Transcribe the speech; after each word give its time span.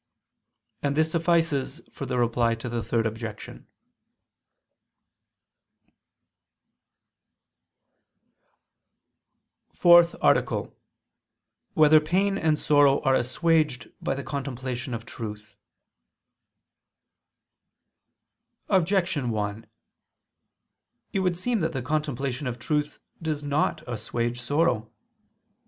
And 0.81 0.95
this 0.97 1.11
suffices 1.11 1.79
for 1.93 2.07
the 2.07 2.17
reply 2.17 2.55
to 2.55 2.67
the 2.67 2.81
Third 2.81 3.05
Objection.________________________ 3.05 3.67
FOURTH 9.77 10.15
ARTICLE 10.19 10.57
[I 10.57 10.61
II, 10.63 10.69
Q. 10.69 10.71
38, 10.71 10.73
Art. 10.73 11.75
4] 11.75 11.81
Whether 11.83 11.99
Pain 11.99 12.37
and 12.39 12.57
Sorrow 12.57 12.99
Are 13.01 13.13
Assuaged 13.13 13.91
by 14.03 14.15
the 14.15 14.23
Contemplation 14.23 14.95
of 14.95 15.05
Truth? 15.05 15.55
Objection 18.69 19.29
1: 19.29 19.67
It 21.13 21.19
would 21.19 21.37
seem 21.37 21.59
that 21.59 21.73
the 21.73 21.83
contemplation 21.83 22.47
of 22.47 22.57
truth 22.57 22.99
does 23.21 23.43
not 23.43 23.87
assuage 23.87 24.41
sorrow. 24.41 24.91